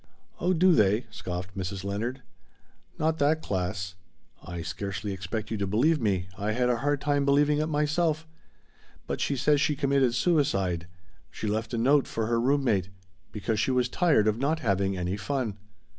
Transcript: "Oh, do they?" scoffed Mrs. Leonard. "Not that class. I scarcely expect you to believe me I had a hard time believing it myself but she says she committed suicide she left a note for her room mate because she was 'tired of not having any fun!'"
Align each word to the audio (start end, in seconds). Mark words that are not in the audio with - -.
"Oh, 0.39 0.51
do 0.53 0.71
they?" 0.73 1.05
scoffed 1.11 1.55
Mrs. 1.55 1.83
Leonard. 1.83 2.23
"Not 2.97 3.19
that 3.19 3.43
class. 3.43 3.93
I 4.43 4.63
scarcely 4.63 5.13
expect 5.13 5.51
you 5.51 5.57
to 5.57 5.67
believe 5.67 6.01
me 6.01 6.27
I 6.39 6.53
had 6.53 6.69
a 6.71 6.77
hard 6.77 6.99
time 7.01 7.23
believing 7.23 7.59
it 7.59 7.67
myself 7.67 8.25
but 9.05 9.21
she 9.21 9.35
says 9.35 9.61
she 9.61 9.75
committed 9.75 10.15
suicide 10.15 10.87
she 11.29 11.45
left 11.45 11.71
a 11.75 11.77
note 11.77 12.07
for 12.07 12.25
her 12.25 12.41
room 12.41 12.63
mate 12.63 12.89
because 13.31 13.59
she 13.59 13.69
was 13.69 13.89
'tired 13.89 14.27
of 14.27 14.39
not 14.39 14.61
having 14.61 14.97
any 14.97 15.17
fun!'" 15.17 15.59